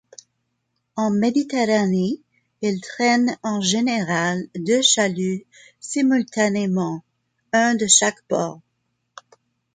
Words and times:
En 0.95 1.11
Méditerranée, 1.11 2.19
ils 2.63 2.81
traînent 2.81 3.37
en 3.43 3.61
général 3.61 4.41
deux 4.55 4.81
chaluts 4.81 5.45
simultanément, 5.79 7.03
un 7.53 7.75
de 7.75 7.85
chaque 7.85 8.23
bord. 8.27 8.61